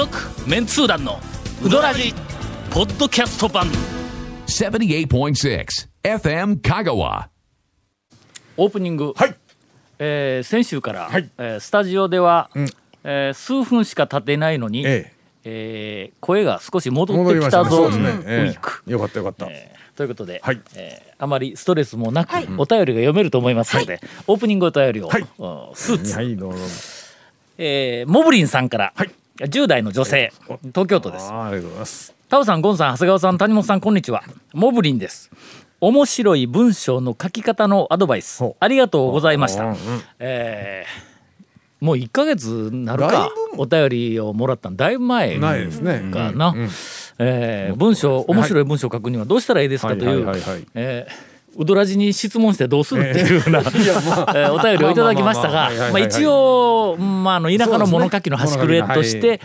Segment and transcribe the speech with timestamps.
[0.00, 0.16] 続
[0.48, 1.20] メンツー団の
[1.62, 2.14] ウドラジ
[2.70, 3.66] ポッドキャスト版。
[4.46, 5.66] 78.6
[6.02, 7.26] FM Kagawa.
[8.56, 9.36] オープニング、はい。
[9.98, 11.28] えー先週から、はい。
[11.36, 12.48] えースタジオでは、
[13.04, 15.12] えー数分しか経ってないのに、え
[15.44, 16.12] え。
[16.14, 17.98] ー声が少し戻えってきたぞ、ウええ。
[17.98, 20.60] ィーク、よかったよかった、えーということで、はい。
[20.76, 25.20] えーあまりストレスもなく、お便りが読めると思いますので、オープニングお便りを、はい。
[25.20, 25.28] うん
[25.74, 26.58] スーツ、はいどうぞ。
[27.58, 29.10] えーモブリンさんから、はい
[29.46, 30.32] 10代の女性
[30.68, 31.28] 東京都です。
[31.30, 32.14] ありがとうございます。
[32.28, 34.22] タオさん、ゴンさん、長谷川さん、谷本さん、こんにちは。
[34.52, 35.30] モブリンです。
[35.80, 38.44] 面白い文章の書き方のアドバイス。
[38.60, 39.64] ありがとうございました。
[39.64, 39.76] うんうん
[40.18, 41.10] えー
[41.80, 45.56] もう1ヶ月なるかお便りをもらったんだいぶ前な。
[45.56, 46.10] いですね。
[46.12, 46.68] かな、うんうん。
[47.18, 50.26] えー文章面白い文章を書くにはどうしたらいいですかという
[51.56, 59.40] ウドラジに質問してどうするっていうような、 えーお便りをいただきましたが一応、まあ、あの田舎の物書きの端くれとして、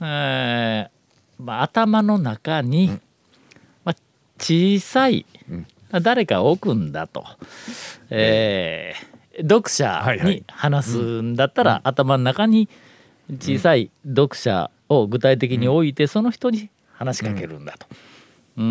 [0.00, 2.98] えーまあ、頭の中に、
[3.84, 3.96] まあ、
[4.38, 5.24] 小さい
[5.92, 7.24] 誰かを置くんだと、
[8.10, 9.10] えー
[9.42, 12.68] 読者に話すんだったら、頭の中に
[13.38, 17.86] 小さい読者を具体的に置いて、その人に話しかけるんだと。
[18.56, 18.64] うー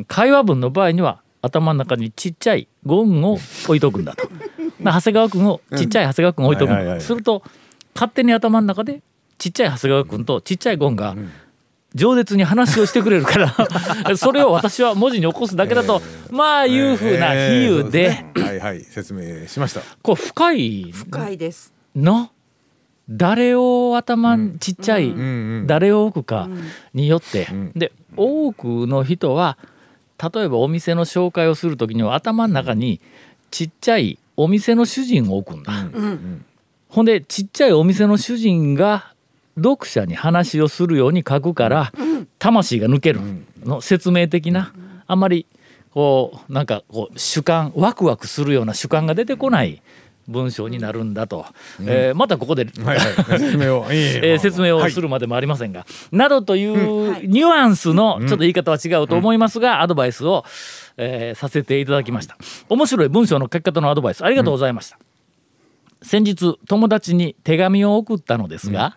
[0.00, 4.28] ん会話文の場合には頭の中にちっちゃいゴンを置いとくんだと。
[4.80, 7.42] まあ長谷川君をちっちゃい長谷川君を置いとくんだ、すると
[7.94, 9.02] 勝手に頭の中で
[9.38, 11.16] ちっちゃい長谷川君とちっちゃいゴンが
[11.94, 18.42] 饒舌に話をしてくれるから それを私は文字に起こすだけだと、まあいうふうな比喩で,、ええそうすね。
[18.42, 19.80] はいはい説明しました。
[20.02, 21.72] こう深い深いです。
[21.94, 22.30] の？
[23.08, 25.18] 誰を頭にちっちゃい、うん。
[25.18, 26.48] うん誰を置くか
[26.92, 27.72] によって、ん。
[27.74, 29.56] で多くの人は
[30.22, 33.00] 例えばお店の紹介をする時には頭の中に
[33.50, 35.72] ちっちゃいお店の主人を置くんだ、
[36.88, 39.12] ほんでちっちゃいお店の主人が
[39.56, 41.92] 読者に話をするように書くから、
[42.38, 43.20] 魂が抜ける。
[43.64, 44.72] の説明的な、
[45.06, 45.46] あんまり
[45.90, 49.82] こうなんかこう主観ワクワクするような主観が出てこない
[50.28, 51.46] 文章になるんだと、
[51.82, 53.38] えーまたここで、はいはい。
[53.38, 53.84] 説明を。
[53.92, 60.44] いえ説明をするまでもありませんが、などというニュアンスのちょっと言い方は違うと思いますが、アドバイスを、
[60.96, 62.36] えーさせていただきました。
[62.68, 64.98] 面白い文章の書き方のアドバイスありがとうございました、
[66.02, 68.96] 先日友達に手紙を送ったのですが、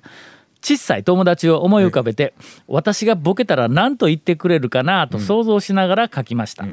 [0.61, 2.33] 小さい友達を思い浮かべて、
[2.67, 6.65] 私がボケたら何と言ってくれるかなと想像しながら書きました、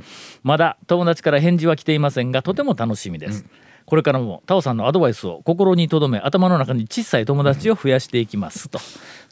[0.42, 3.44] まだ友達から返事は来ていませんがとても楽しみです、
[3.86, 8.78] これからもタオさんのアドバイスを心に留め頭の中に小さい友達を増やしていきますと。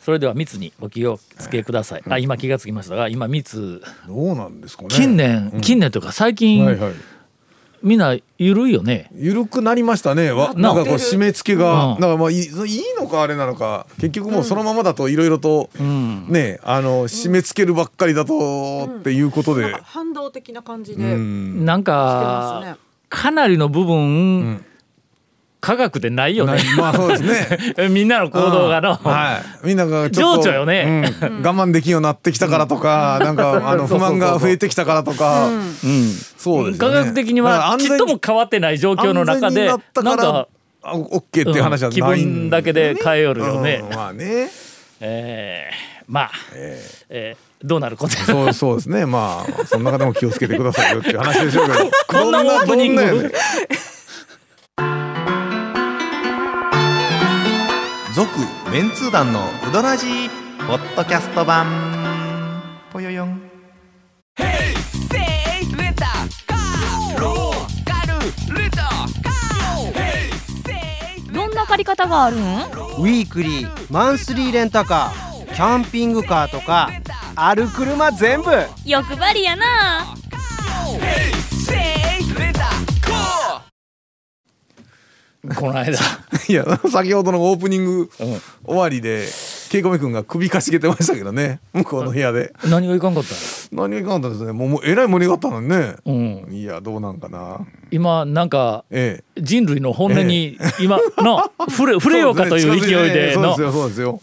[0.01, 4.89] それでは密にお気をつけください、あ今気がつきましたが今密どうなんですかね。
[4.91, 6.93] 近年、近年というか最近、はいはい。
[7.83, 9.11] みんな緩いよね。
[9.15, 10.33] 緩くなりましたね。
[10.33, 12.01] わななんかこう締め付けが、うん。
[12.01, 13.87] だからまあいいいいのかあれなのか。
[13.97, 16.27] 結局もうそのままだといろいろと、ん。
[16.29, 21.03] ねあの締め付けるばっかりだとっていうことで、反動的な感じうで。
[21.15, 21.67] ん。
[21.67, 22.84] なんしてますかね
[23.15, 24.65] かなりの部分、
[25.65, 26.59] 科学でないよね。
[26.77, 27.89] なまあそうですね。
[27.89, 31.15] みんなの行動がの、はい、みんながちょっと情緒よね。
[31.23, 31.43] うん。
[31.43, 35.49] 我慢できんようになってきたからとか、なんか あの不満が増えてきたからとか、
[36.37, 36.95] そうですよね。
[36.95, 40.49] 科学的にはちっとも変わってない状況の中でなったなんか
[40.83, 43.97] オッケーっていう話はうん気ないん分だけで変えよるよね、うん。
[43.97, 44.51] まあね。
[45.01, 46.05] えー。
[46.07, 46.31] まあ、
[47.09, 48.25] えーどうなることや。
[48.27, 49.07] そうそうですね。
[49.07, 51.91] まあその中でも気をつけてくださいよっていう話でしょうけど。
[52.09, 53.33] こんなオープニング。
[58.15, 58.29] 続
[58.71, 60.29] メンツー団のウドラジー
[60.69, 61.67] ポッドキャスト版。
[62.93, 63.41] ぽよよん。
[71.33, 72.41] どんな借り方があるん？
[72.41, 76.91] ウィークリーマンスリーレンタカーキャンピングカーとか
[77.37, 78.51] ある車全部。
[78.85, 80.15] 欲張りやな。
[85.57, 85.99] この間。
[86.49, 88.11] いや先ほどのオープニング
[88.65, 89.27] 終わりで
[89.75, 91.59] ケイコメ君が首かしげてましたけどね。
[91.73, 92.53] 向こうの部屋で。
[92.65, 93.35] 何がいかんかった
[93.73, 94.53] 何がいかんかったですね。
[94.53, 97.59] もうもうえらい盛り上がったのにね、の、うん、いやどうなんかな。
[97.91, 99.43] 今なんかええ。
[99.43, 104.21] 人類の本音に今の触れ 触れようかという勢いでのそうですよそうですよ。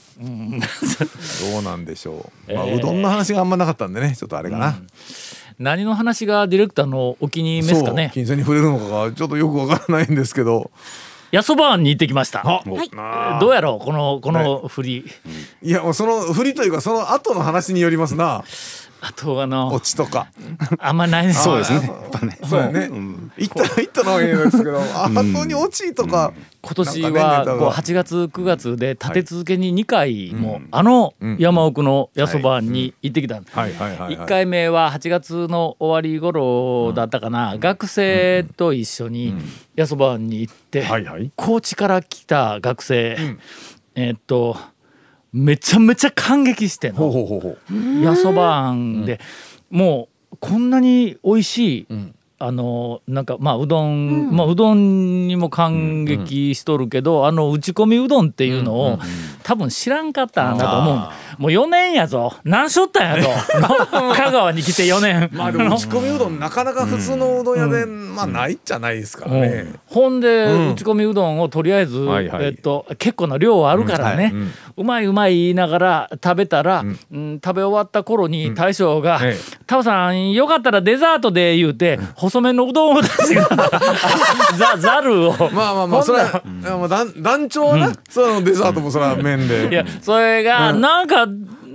[1.51, 4.15] どうなんでしょう、 まあ、ええうどんの話があんまなかったんでね。
[4.17, 4.81] ちょっとあれかな、
[5.59, 8.09] 何の話がディレクターのお気に入りですかね。
[8.13, 10.71] 金銭に触れるのかがちょっとよくわからないんですけど
[11.31, 12.41] やそばに行ってきました。
[12.45, 13.39] あ、はい。
[13.39, 15.05] どうやろうこのこの振り、
[15.61, 18.43] いやもうその振りというかその後の話によりますな
[19.03, 20.27] あとはのオチとか。
[20.77, 21.33] あんまないね。
[21.33, 21.87] そうですね。
[21.87, 22.37] やっぱね。
[22.43, 23.31] そうやね、ん。
[23.35, 34.17] 行ったら行ったのはいいですけど後に落ちとか今年はこうねネタが8月9月で立て続けに2回もあの山奥のやそばに行ってきたんはいはいはいはい。
[34.17, 37.57] 1回目は8月の終わり頃だったかな。
[37.57, 39.33] 学生と一緒に
[39.75, 40.85] やそばに行って
[41.35, 43.17] 高知から来た学生。
[43.95, 44.57] えーっと
[45.33, 47.57] めちゃめちゃ感激しての。
[48.03, 49.19] やそばあんで。
[49.69, 51.87] もうこんなに美味しい
[52.43, 58.99] あのなんかまあうどん、まあうどんにも感激しとるけど、あの打ち込みうどんっていうのを、
[59.43, 60.95] 多分知らんかったんだと思う
[61.37, 62.33] もう4年やぞ。
[62.43, 63.29] 何しょったんやぞ
[64.15, 65.29] 香川に来て4年。
[65.33, 69.41] まあでも打ち込みうどんなかなか普通のうどん屋でまあないじゃないですからうん。
[69.41, 70.71] ねほんで、うん。
[70.71, 72.45] 打ち込みうどんをとりあえず、はいはい。
[72.45, 74.39] えっと、結構な量あるからね、うん。
[74.41, 74.49] はい。
[74.77, 77.39] うまいうまい言いながら食べたら、うん。
[77.43, 81.99] 食べ終わった頃に大将がええ「タオさんよかったらデザートで」言うて
[82.31, 83.55] 細麺のうどんを出してきた
[84.55, 85.33] ざざるを。
[85.51, 89.69] まあまあまあそれはまあ団団長はなそのデザートもそれは麺で。
[89.69, 91.27] いやそれがなんか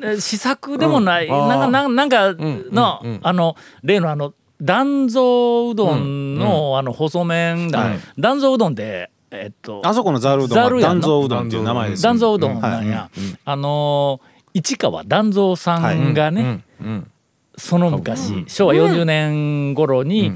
[0.03, 1.49] え試作でもない、うん。
[1.49, 7.99] なんかなんなんかの、あの例のあの断蔵うどんの、あの細麺だ、はい。
[8.19, 11.03] 断蔵うどんってえっとあそこのざるうどんはざるやんの？
[11.03, 13.11] 断蔵うどんっていう名前ですよ断蔵うどんなんや、
[13.45, 17.11] あのー市川断蔵さんがね、うん
[17.57, 20.33] その昔、昭和40年頃に、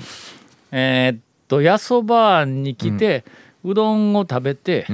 [0.73, 3.25] えーっとやそばに来て、
[3.65, 4.87] うどんを食べて、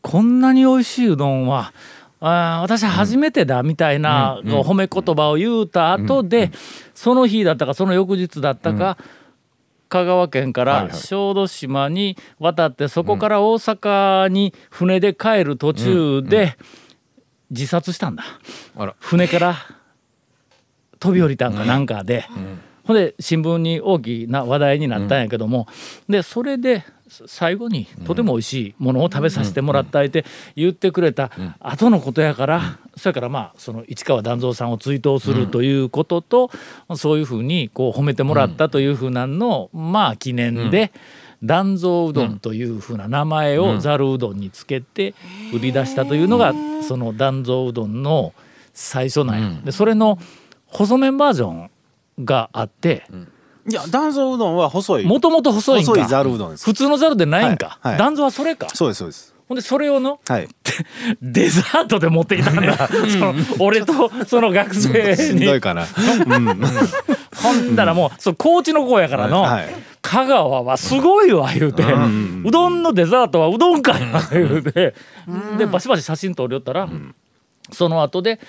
[0.00, 1.72] こんなに美味しいうどんは
[2.20, 6.50] あー私初めてだみたいな、褒め言葉を言うた後で、
[6.94, 8.98] その日だったかその翌日だったか、
[9.88, 16.56] 香川県から小豆島に渡ってそこから大阪に船で帰る途中で
[17.50, 18.24] 自殺したんだ。
[19.00, 19.56] 船から
[21.02, 22.24] 飛び降りたんかなんかで、
[22.84, 25.66] ほんで新聞に大きな話題になったんやけども、
[26.08, 26.84] でそれで
[27.26, 36.50] 最後にとても美味しいものを食べさせてもらったって言ってくれた後のことやから、それからまあその市川團蔵さんを追悼するということと、
[36.94, 39.38] そういうふうにこう褒めてもらったというふうなん。
[39.38, 40.92] の、まあ記念で。
[41.44, 45.12] 断蔵うどんというふうな名前をざるうどんにつけて
[45.52, 48.32] 売り出したというのがその断蔵うどんの
[48.72, 50.20] 最初なんや、でそれの
[50.72, 51.70] 細麺バージョン
[52.24, 53.04] があって
[53.68, 55.04] いや断蔵うどんは細い。
[55.04, 55.92] もともと細いんか？
[55.92, 56.64] 細いざるうどんです。
[56.64, 58.12] 普通のざるでないんか、はいはい。
[58.20, 58.68] はそれか？
[58.74, 59.32] そうですそうです。
[59.48, 60.18] ほんでそれをの？
[60.26, 60.48] はい。
[61.22, 62.88] デザートで持ってきたんだ。
[62.88, 65.82] その俺とその学生しんにどいかな。
[65.84, 66.60] うん。
[67.36, 69.74] ほんだらもうそう高知の子やからの、はい。
[70.00, 74.94] 香川はすごいわ言うて、うどんのデザートはうどんかいな言うて、
[75.56, 76.88] でバシバシ写真撮りよったら、
[77.70, 78.40] その後で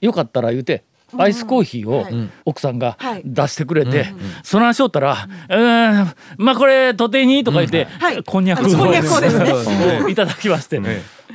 [0.00, 0.84] よかったら言うて
[1.18, 2.06] アイスコーヒーを
[2.44, 3.22] 奥さんがはい。
[3.24, 4.06] 出してくれて、
[4.42, 8.22] その話しよったら「うんまあこれとてに」とか言って、はい。
[8.22, 9.52] こんにゃくをこんにゃくをですね。
[10.04, 10.80] をいただきまして、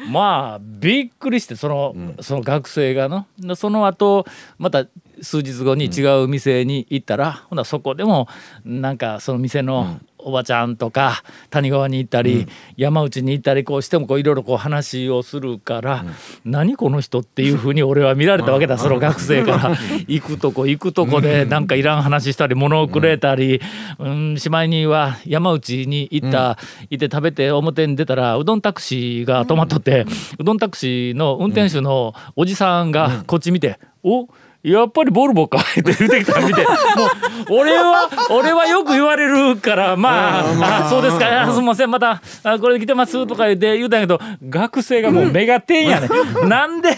[0.10, 4.26] まあびっくりしてその,、その学生がのでその後
[4.58, 4.86] また
[5.22, 8.28] 数日後に違う店に行ったら、ほなそこでも
[8.64, 16.06] なんかその店のおばちゃんとか谷川に行ったり、山内に行ったりこうしてもこういろいろこう話をするから、
[16.46, 19.78] 何この人っていうふうに俺は見られたわけだ、その学生から。
[20.08, 23.62] 行くとこ行くとこでなんかいらん話したり物をくれたり、
[23.98, 26.58] うん、しまいには山内に行った、
[26.90, 30.06] いて食べて表に出たらうどんタクシーが止まっとって、
[30.40, 34.28] うどんタクシーの運転手のおじさんがこっち見て「お
[34.62, 41.44] やっぱりボルボかって言ってきたの見て もう俺は俺はよく言われるからまああそうですか。
[41.44, 46.10] あすみませんまたあこれで来てますとか言って言うたんやけど学生がもう目が点やね
[46.46, 46.90] なんで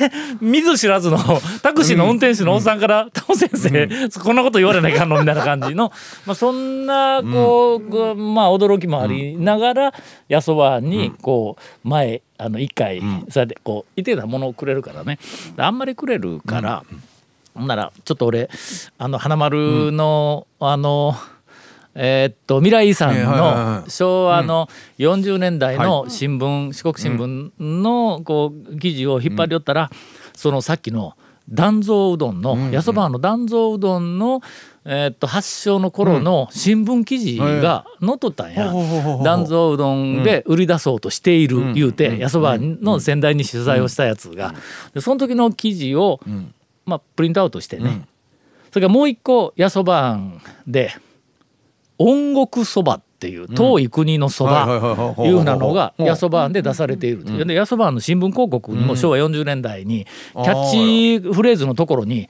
[0.41, 1.19] 見ず知らずの
[1.61, 3.87] タクシーの運転手のおっさんから「タオ先生
[4.19, 5.91] こんなこと言われないかんの?」みたいな感じの
[6.25, 9.93] まあそんなこうまあ驚きもありながら
[10.27, 15.19] やそばにこう前あの一回そうやってこういてたものをくれるからね。
[15.57, 16.83] あんまりくれるから。
[17.53, 18.49] ほんならちょっと俺
[18.97, 21.15] あの花丸の、あの
[21.93, 29.89] えーっと未来遺産の昭和の40年代の新聞、四国新聞のこう記事を引っ張り寄ったら、
[30.33, 31.17] そのさっきの
[31.49, 34.41] 断蔵うどんの、やそばの断蔵うどんの、
[34.85, 38.71] えーっと発祥の頃の新聞記事が載っとったんや。
[39.21, 44.55] 断蔵うどんで売り出そうとしている言うて、やそばの先代に取材をしたやつが、
[44.93, 46.21] でその時の記事を、
[46.85, 48.07] まあ、プリントアウトしてね、
[48.71, 50.93] それからもう一個やそばんで
[51.97, 57.45] 音国そばっていう遠い国のそばはいうふうなのがうんやそばんで出されているという。
[57.45, 62.27] でやそばんの新聞広告にも昭和40年代にキャッチフレーズのところに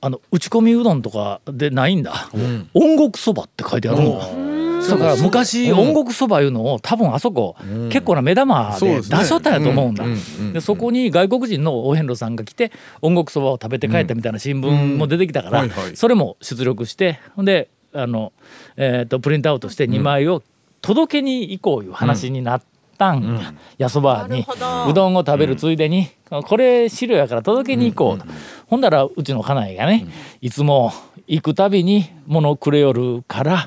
[0.00, 2.30] あの打ち込みうどんとかでないんだ。
[2.74, 4.18] 音国そばって書いてあるん。
[4.18, 4.47] だ。
[4.88, 7.56] だから昔音楽そばいうのを多分あそこ
[7.90, 10.04] 結構な目玉で出しとったんやと思うんだ。
[10.52, 18.32] でそこに外国人のお遍路さんが来て音楽そばを食べて帰ったみたいな新聞も出てきたからそれも出力してほんであの
[18.76, 20.42] えーとプリントアウトして2枚を
[20.80, 22.62] 届けに行こういう話になっ
[22.96, 23.54] たんや。
[23.78, 24.44] やそばに。
[24.88, 28.26] うどんを食べるついでにこれ資料やから届けに行こうと。
[28.66, 30.06] ほんだらうちの家内がね
[30.40, 30.92] いつも
[31.26, 33.66] 行くたびに物をくれよるから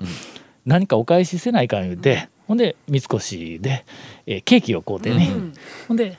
[0.65, 3.85] 何かお返しせないかん言うてほんで三越で、
[4.25, 5.31] えーケーキを買うてね、
[5.87, 6.17] ほんで、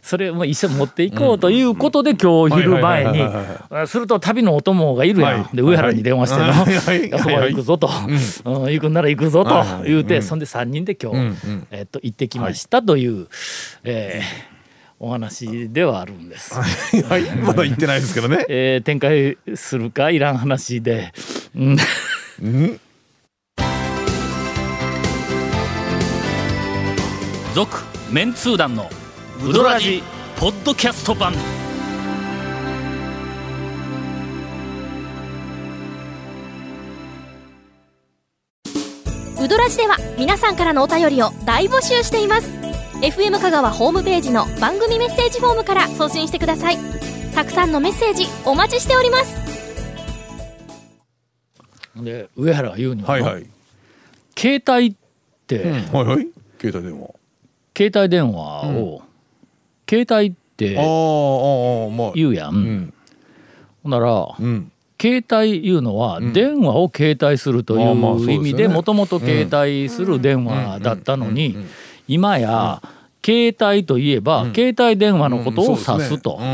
[0.00, 5.56] それも一緒に持っていこうということで今日昼前にすると旅のお供がいるやん、はい。
[5.56, 6.50] で上原に電話しての。
[6.50, 6.74] はい。
[6.78, 7.90] はい「あそこ行くぞ」と
[8.46, 8.72] 「うん。
[8.72, 9.88] 行くんなら行くぞ」とはい。
[9.90, 11.66] 言うてそんで3人で今日、うんうん。
[11.70, 13.28] えっと行ってきましたという、
[13.82, 14.54] えー
[15.00, 16.54] お話ではあるんです。
[16.54, 17.24] はい。
[17.42, 18.46] まだ言ってないですけどね。
[18.48, 21.12] えー展開するかいらん話で、
[21.54, 22.80] うん、
[27.54, 27.76] 続
[28.10, 28.90] メンツー団の
[29.48, 30.02] ウドラジ
[30.36, 31.32] ポッドキャスト版。
[39.40, 42.50] ウドラジでは皆さんからのお便りを大募集しています。
[43.02, 46.78] FM 香川ホームページの番組メッセージフォームから送信してください。
[47.36, 49.36] たくさんのメッセージお待ちしております。
[52.02, 53.46] で上原が言うには、はいはい。
[54.36, 54.94] 携帯っ
[55.46, 56.26] て、はいはい。
[56.60, 57.14] 携帯電話
[57.76, 59.02] 携帯電話を、
[59.88, 62.12] 携帯ってああああまあ。
[62.14, 62.94] 言うやん、うん。
[63.82, 64.70] ほんなら、うん。
[65.00, 71.56] 携帯いうのは電話を携帯するという意味でもともと携帯する電話だったのに
[72.08, 72.80] 今や
[73.22, 76.38] 携帯といえば携帯電話のことを指すと。
[76.40, 76.44] う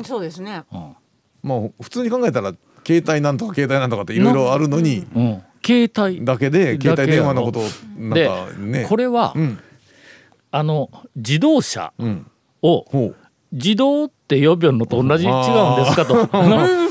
[0.00, 0.64] んそうですね。
[0.72, 0.96] うん。
[1.42, 5.42] まあ普通に考えたら携帯なんとか携帯なんとかっていろいろあるのにうん。
[5.64, 7.62] 携帯だけで携帯電話のことを
[7.98, 8.86] なんでかね。
[8.88, 9.58] これはうん
[10.52, 12.26] あの自動車うん。
[12.62, 13.12] を
[13.50, 16.14] 自動って呼ぶのと同じ違うんですかと。
[16.20, 16.28] うん、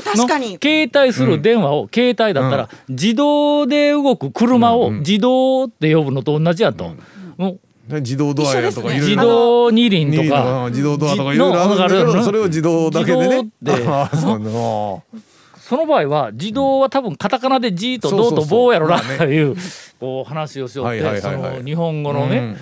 [0.02, 0.52] 確かに。
[0.52, 0.58] の。
[0.62, 6.90] 携帯する電話を携帯だったら自動で動く車を自動って呼ぶのと同じやと。
[7.36, 9.06] もうで自動ドアやとかいろいろ。
[9.06, 10.42] 自動二輪とか。
[10.42, 13.48] か自動ドアとかいろいろあるんだけのどそれを自動だけでね。
[15.56, 19.56] その場合は自動は多分カタカナで「じ」と「ど」と「棒」やろなという
[19.98, 22.56] こう話をしようってその日本語のねうん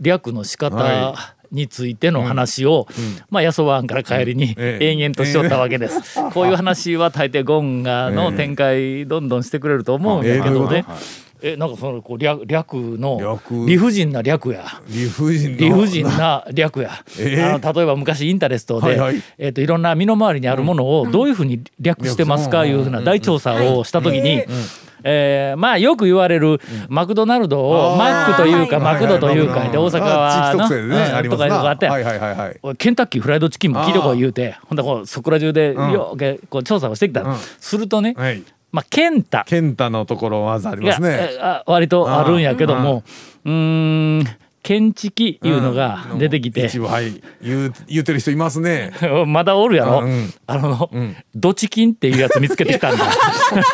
[0.00, 2.88] 略の仕方はについての話を
[3.30, 4.86] まあ八十湾から帰りにええ。
[4.90, 6.18] 延々としよったわけです。
[6.32, 10.84] こういう話は大抵ゴンガの展開どんどんしてくれると思うんやけどね。
[11.44, 13.66] えなんかそのこう略略の略。
[13.66, 14.64] 理不尽な略や。
[14.88, 15.58] 理不尽な。
[15.58, 17.42] 理不尽な略や、 ええ。
[17.42, 19.22] あの例えば昔インタレストで、はいはい。
[19.38, 24.44] えー、といろんな身の回りにあるものをどういうふうに略してますかいうふうな大調査をした時に、
[25.04, 30.68] えーまあよく言われるマクドナルドをマックというかマクドというかで大阪はな。
[30.68, 35.92] とかいうのがあって、はいはいはいケンタッキーフライドチキンも聞いてこい言うてほんでこうそこら中でん。
[35.92, 37.36] ようけこう調査をしてきた、うん。
[37.36, 38.42] するとね、はい。
[38.70, 39.44] まあ、ケンタ。
[39.46, 41.08] 健太のところまずありますね。
[41.34, 43.02] えあ割とあるんやけども。
[43.44, 44.26] うーん
[44.62, 47.20] ケンチキいうのが出てきて、一部はい。
[47.42, 48.92] 言う言うてる人いますね。
[49.26, 50.32] まだおるやろ、うん。
[50.46, 51.16] あの、ん。
[51.34, 53.04] ドチキンっていうやつ見つけてきたんだ。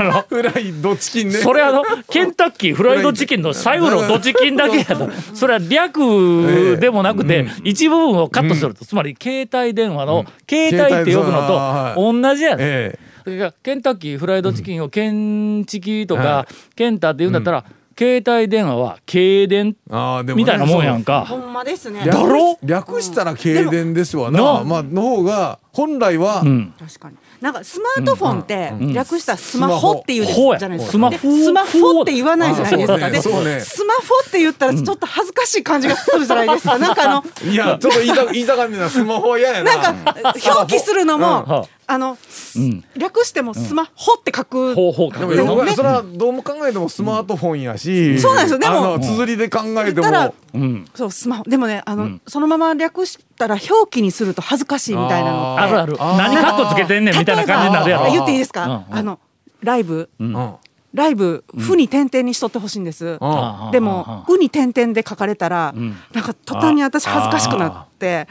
[0.01, 1.35] あのフライドチキンね。
[1.35, 5.11] それあのケンタッキーフライドチキンの最後のドチキンだけやと。
[5.35, 8.87] それは略でもなくて一部分をカットすると。
[8.87, 11.47] つまり携帯電話の携帯って呼ぶの
[11.95, 17.65] と同じやねえそれがケンタッキーフライドチキンをケンチキとかケンタって言うんだったら
[17.99, 21.27] 携帯電話は軽電えああでもねみたいなもんやんか。
[21.27, 22.03] ほんまですね。
[22.05, 22.59] 略だろ？
[22.63, 24.41] 略したら軽電ですわな。
[24.59, 24.65] な？
[24.65, 26.75] まあの方が本来はうん。
[26.77, 27.17] 確かに。
[27.41, 28.93] なんかスマートフォンってん。
[28.93, 30.91] 略したらスマホっていうじゃないですか。
[30.91, 31.31] スマでホ。
[31.31, 32.83] スマホって言わないじゃないで
[33.23, 33.45] すか。
[33.45, 33.61] ね。
[33.61, 36.79] スマホって言ったらちょっと恥ずかしい感じがするじゃないですか。
[36.79, 39.77] なんかあのいやちょっと言いた言いたかんねんなスマホは嫌やな。
[39.77, 41.21] なんか表記するのうん。
[41.21, 42.19] もあの
[42.57, 42.85] うん。
[42.97, 44.75] 略してもスマホって書く。
[44.75, 48.59] でもそれはどうも考えてもスマートフォンやし、そうなんですよ。
[48.59, 50.35] でもあの綴りで考えても。
[50.55, 50.85] うん。
[50.95, 51.45] そうスマホ。
[51.45, 55.97] でもねあの、そのまま略したら表記にすると恥ずかしいみたいなのあるある。
[55.97, 58.13] 何カッコつけてんねんみたいな感じになるやろ。
[58.13, 58.73] 言っていいですか、うん。
[58.73, 59.19] うんあの
[59.63, 60.55] ライブ、うん。
[60.95, 65.97] ライブ「ふ」に点々にしとってほしいんです、あでも「う」に点々で書かれたら、ん。
[66.15, 68.27] なんか途端に私恥ずかしくなって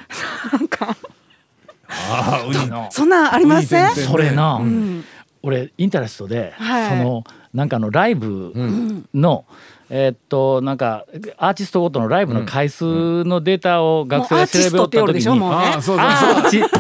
[0.52, 0.96] なんか。
[1.90, 3.90] あウニのそんなんありません？
[3.92, 5.04] それな、うん。
[5.44, 6.90] 俺インタレストで、はい。
[6.90, 7.24] その
[7.54, 9.46] なんかのライブの、
[9.90, 11.06] えーっとなんか
[11.38, 15.40] アーティストごとのライブの回数のデータを学生が調べよった時に、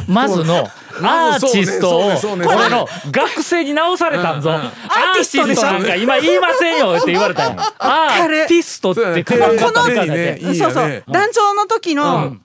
[0.07, 0.67] まずの
[1.01, 4.71] アーティストを俺の学生に直されたんぞ、アー
[5.13, 12.35] ティストなんか今言いませんよって言われたんやアーティストって書かれたこのからいいねそうそう団長の時の、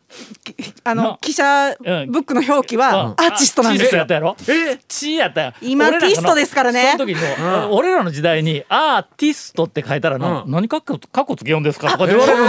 [0.84, 1.18] あなの。
[1.20, 1.84] 記者ブ
[2.20, 4.06] ックの表記はアーティストなんですよ。
[4.48, 6.94] えチやったや今ティストですからね。
[6.96, 10.50] その時の、俺らの時代にアーティストって書いたらな、うん。
[10.50, 11.92] 何かっこかっこつけよんですか？
[11.92, 12.44] とか言われる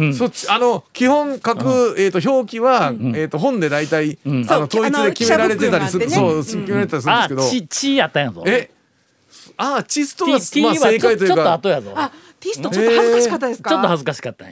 [0.00, 4.44] んだ、そっちあの基本書く、えー、と表記は、えー、と本で大体、ん。
[4.50, 8.42] あの統一で決められてたりする、そう決められてたりするんあですけど、チチやったんやぞ。
[8.46, 8.70] え
[9.56, 11.92] アーティストが、T まあ、は正ちょちょっと解というか後やぞ。
[11.94, 12.10] あ
[12.42, 14.44] ティストちょっと恥ずかしかったですか、ちょっと恥ずかしかった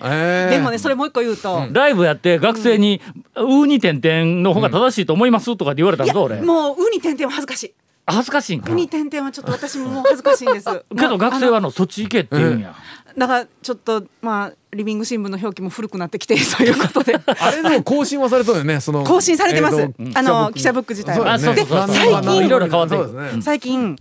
[0.49, 3.01] でもねそれもう一個言うと、ライブやって学生に
[3.35, 6.41] 「う」に点々の方が正しいと思いますとかって言われたぞ俺。
[6.41, 7.75] もうウニ点々は恥ずかしい。
[8.07, 8.73] 恥ずかしいんか？
[8.73, 10.67] ウニ点々はちょっと私ももう恥ずかしいんです。
[10.97, 12.75] けど学生はあのそっち行けって言うんや、
[13.19, 17.19] だからちょっとまあリビング新聞の表記も古くなってきてということで。
[17.39, 19.05] あれでも更新はされたよねその。
[19.05, 22.97] 更新されてます、えーとあの記者ブック自体は、で最あのいろいろ変わって
[23.43, 23.97] 最近、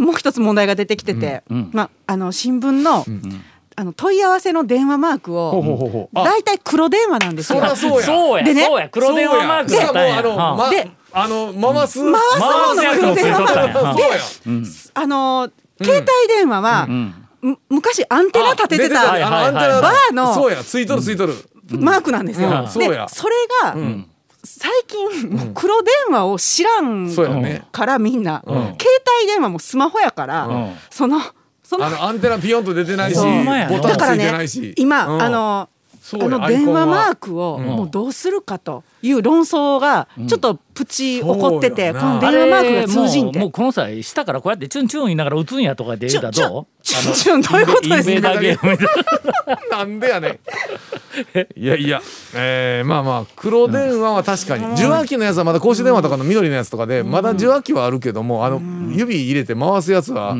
[0.00, 3.04] もう一つ問題が出てきてて、まあ、あの新聞の,、
[3.76, 6.18] あの問い合わせの電話マークをほうほうほうほう。
[6.18, 6.24] あ。
[6.24, 7.60] 大体黒電話なんですよ。
[7.76, 8.06] そうや。
[8.06, 8.44] そうや。
[8.44, 8.88] でねそうや。
[8.88, 10.22] 黒電話マークやったんや。
[10.70, 14.18] であの回す、回す方の黒電話マーク回すや。
[14.18, 14.60] つそうや。
[14.94, 15.50] あの
[15.82, 16.86] 携帯電話は、
[17.42, 19.12] む昔アンテナ立てて出た。
[19.12, 20.62] バーのそうや。
[20.62, 21.34] ついとるついとる、
[21.70, 22.48] マークなんですよ。
[22.76, 23.76] でそれが、
[24.42, 27.14] 最近もう黒電話を知らん
[27.72, 28.78] からみんな、携帯
[29.26, 30.76] 電話もスマホやから、ん。
[30.90, 31.20] その
[31.62, 35.22] そのあのアンテナピヨンと出てないしボタンついだからてないし、ね今、うん。
[35.22, 35.68] あの
[36.12, 46.66] あの電話マークをもうどうするかという論争がちょっとプチ起こってて、この電話マークが通じんもうもうこの際下からこうやってチュンチュン言いながら打つんやとかって言うたらどう？
[46.90, 48.88] チュンチュンどういうことですかインベーダーゲームみたい
[49.70, 50.38] ななんでやねん。
[51.56, 52.00] いやいや、
[52.34, 54.72] えー、まあまあ黒電話は確かに。
[54.74, 58.60] 受話器のやつはまだ公衆電話とかの緑のやつとかでまだ受話器はあるけどもあの
[58.92, 60.36] 指入れて回すやつは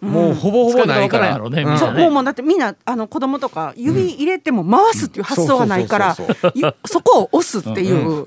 [0.00, 1.38] もうほぼほぼないから。
[1.78, 6.16] そうもうもうだってみんなあの子供とか指入れても回すっていう発想がないから
[6.84, 8.24] そこを押すっていう、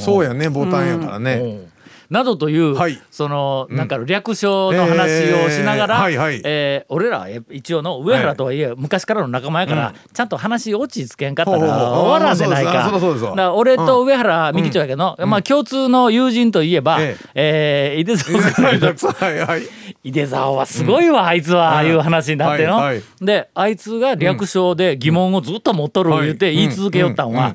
[0.00, 1.68] そうやねボタンやからね、
[2.10, 3.00] などという、はい。
[3.10, 6.42] そのなんか略称の話をしながら、えーはいはい。
[6.44, 12.90] えー俺らは一応の上原とはいえ、昔からの仲間やから、ちゃんと話落ち着けんかったら終わらんでないあか。
[12.90, 17.94] から俺と上原美希長やけど、まあ共通の友人といえば、ええ。
[17.98, 18.74] ー井出沢
[20.02, 22.80] 井出沢はすごいわ、あいつは、いう話になっての、
[23.20, 26.56] であいつが略称で疑問をずっと持っとる言うてはい。
[26.56, 27.54] 言い続けよったんは、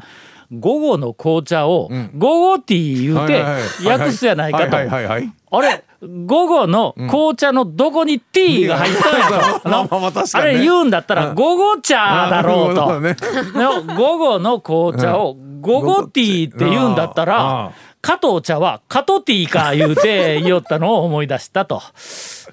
[0.51, 2.11] 午後の紅茶をん。
[2.17, 3.43] 午後ティー言うて
[3.87, 4.75] 訳すやないかと。
[4.75, 5.33] はいはいはいはい。
[5.51, 9.69] あれ午後の紅茶のどこにティーが入ったんやと。
[9.69, 12.99] まあまあれ言うんだったら午後茶だろうと。
[12.99, 13.15] ね。
[13.53, 21.81] でも午後の紅茶を午後ティーって言うんだったあらあ加藤茶は加藤ティーか言うて言おったのを思い出したと、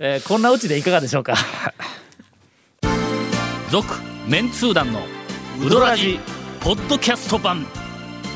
[0.00, 1.34] えーこんなうちでいかがでしょうか？
[3.70, 3.86] 続
[4.26, 5.00] メンツー団の
[5.64, 6.18] ウドラジ
[6.60, 7.66] ポッドキャスト版